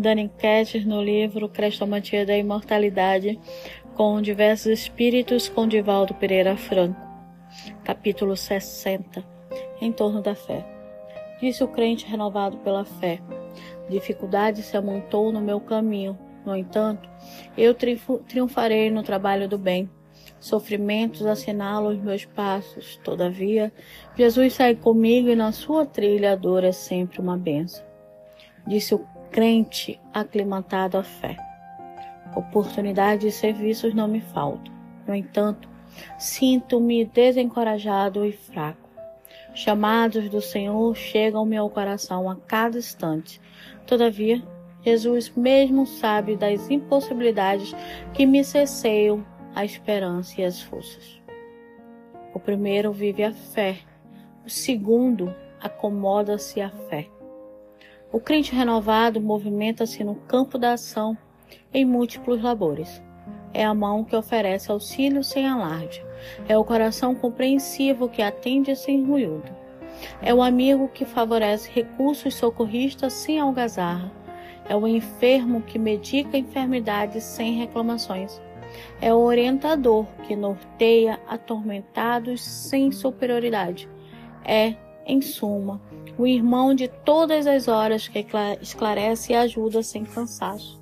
[0.00, 3.38] dando enquetes no livro Crestomatia da Imortalidade
[3.94, 7.00] com diversos espíritos com Divaldo Pereira Franco.
[7.84, 9.22] Capítulo 60
[9.80, 10.66] Em torno da fé.
[11.40, 13.20] Disse o crente renovado pela fé.
[13.88, 16.18] Dificuldade se amontou no meu caminho.
[16.44, 17.08] No entanto,
[17.56, 19.90] eu triunfarei no trabalho do bem
[20.40, 22.96] Sofrimentos assinalam os meus passos.
[23.04, 23.70] Todavia,
[24.16, 27.84] Jesus sai comigo e na sua trilha a dor é sempre uma benção.
[28.66, 31.36] Disse o crente aclimatado à fé.
[32.34, 34.72] Oportunidades e serviços não me faltam.
[35.06, 35.68] No entanto,
[36.18, 38.88] sinto-me desencorajado e fraco.
[39.54, 43.40] Chamados do Senhor chegam-me ao coração a cada instante.
[43.86, 44.42] Todavia,
[44.82, 47.74] Jesus mesmo sabe das impossibilidades
[48.14, 51.20] que me cesseiam a esperança e as forças.
[52.32, 53.78] O primeiro vive a fé,
[54.46, 57.08] o segundo acomoda-se à fé.
[58.12, 61.16] O crente renovado movimenta-se no campo da ação
[61.72, 63.00] em múltiplos labores.
[63.54, 66.04] É a mão que oferece auxílio sem alarde.
[66.48, 69.44] É o coração compreensivo que atende sem ruído.
[70.20, 74.10] É o amigo que favorece recursos socorristas sem algazarra.
[74.68, 78.40] É o enfermo que medica enfermidades sem reclamações.
[79.00, 83.88] É o orientador que norteia atormentados sem superioridade.
[84.44, 84.74] É,
[85.06, 85.80] em suma,
[86.18, 88.26] o irmão de todas as horas que
[88.60, 90.80] esclarece e ajuda sem cansaço.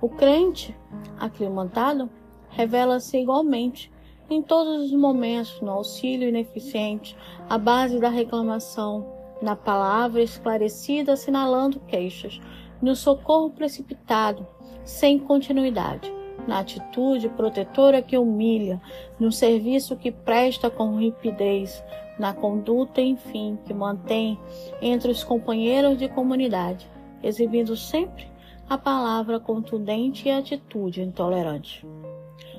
[0.00, 0.76] O crente,
[1.18, 2.10] aclimatado,
[2.50, 3.90] revela-se igualmente
[4.28, 7.16] em todos os momentos no auxílio ineficiente,
[7.48, 9.06] à base da reclamação,
[9.40, 12.40] na palavra esclarecida assinalando queixas,
[12.80, 14.46] no socorro precipitado,
[14.84, 16.12] sem continuidade
[16.46, 18.80] na atitude protetora que humilha,
[19.18, 21.82] no serviço que presta com rapidez,
[22.18, 24.38] na conduta, enfim, que mantém
[24.80, 26.88] entre os companheiros de comunidade,
[27.22, 28.26] exibindo sempre
[28.68, 31.86] a palavra contundente e a atitude intolerante.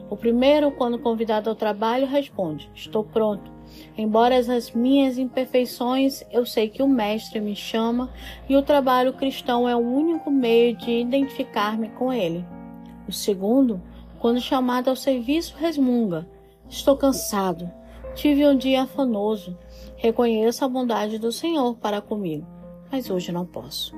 [0.09, 3.51] O primeiro, quando convidado ao trabalho, responde: Estou pronto.
[3.97, 8.11] Embora as minhas imperfeições, eu sei que o Mestre me chama
[8.47, 12.45] e o trabalho cristão é o único meio de identificar-me com ele.
[13.07, 13.81] O segundo,
[14.19, 16.27] quando chamado ao serviço, resmunga:
[16.69, 17.71] Estou cansado.
[18.15, 19.57] Tive um dia afanoso.
[19.95, 22.45] Reconheço a bondade do Senhor para comigo,
[22.91, 23.95] mas hoje não posso.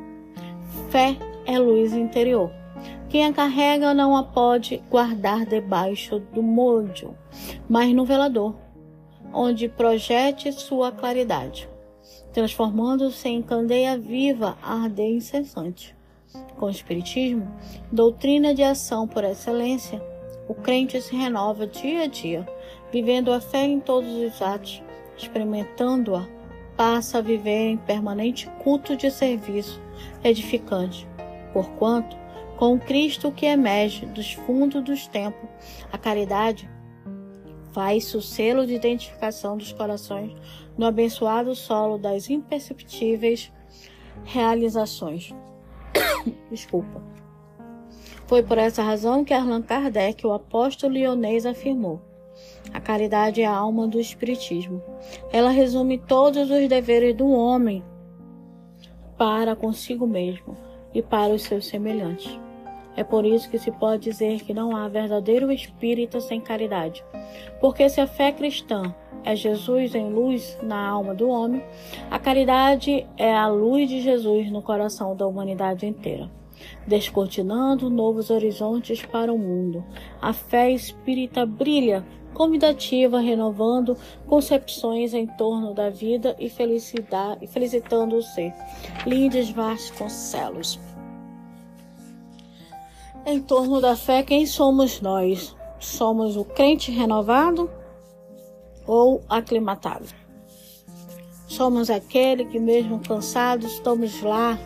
[0.89, 2.51] Fé é luz interior.
[3.09, 7.07] Quem a carrega não a pode guardar debaixo do molde,
[7.67, 8.55] mas no velador,
[9.33, 11.69] onde projete sua claridade,
[12.33, 15.95] transformando-se em candeia viva arder incessante
[16.57, 17.47] com o Espiritismo,
[17.91, 20.01] doutrina de ação por excelência,
[20.47, 22.47] o crente se renova dia a dia,
[22.95, 24.81] vivendo a fé em todos os atos,
[25.17, 26.25] experimentando-a,
[26.77, 29.81] passa a viver em permanente culto de serviço
[30.23, 31.05] edificante,
[31.51, 32.15] porquanto,
[32.55, 35.49] com Cristo que emerge dos fundos dos tempos,
[35.91, 36.69] a caridade
[37.73, 40.33] faz-se o selo de identificação dos corações
[40.77, 43.51] no abençoado solo das imperceptíveis
[44.23, 45.35] realizações.
[46.49, 47.03] Desculpa.
[48.25, 52.14] Foi por essa razão que Allan Kardec, o apóstolo lionês, afirmou:
[52.73, 54.81] a caridade é a alma do Espiritismo.
[55.31, 57.83] Ela resume todos os deveres do homem
[59.17, 60.57] para consigo mesmo
[60.93, 62.39] e para os seus semelhantes.
[62.97, 67.03] É por isso que se pode dizer que não há verdadeiro espírita sem caridade.
[67.59, 71.61] Porque se a fé cristã é Jesus em luz na alma do homem,
[72.09, 76.31] a caridade é a luz de Jesus no coração da humanidade inteira,
[76.87, 79.83] descortinando novos horizontes para o mundo.
[80.21, 83.97] A fé espírita brilha convidativa, renovando
[84.27, 88.53] concepções em torno da vida e felicidade e felicitando o ser.
[89.07, 90.79] Lindes Vasconcelos.
[93.25, 95.55] Em torno da fé, quem somos nós?
[95.79, 97.71] Somos o crente renovado
[98.85, 100.05] ou aclimatado?
[101.47, 104.59] Somos aquele que, mesmo cansados, estamos lá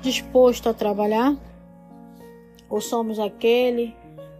[0.00, 1.36] disposto a trabalhar?
[2.68, 3.94] Ou somos aquele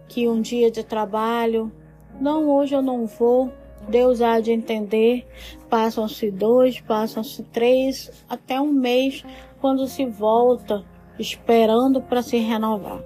[0.07, 1.71] que um dia de trabalho,
[2.21, 3.51] não, hoje eu não vou,
[3.89, 5.27] Deus há de entender,
[5.69, 9.25] passam-se dois, passam-se três, até um mês,
[9.59, 10.83] quando se volta,
[11.17, 13.03] esperando para se renovar.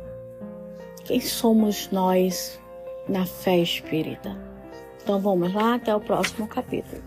[1.06, 2.59] Quem somos nós
[3.07, 4.38] na fé espírita?
[5.01, 7.01] Então vamos lá, até o próximo capítulo.